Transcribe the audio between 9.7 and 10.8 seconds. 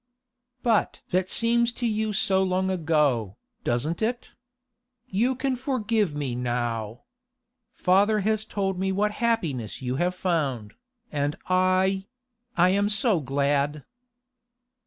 you have found,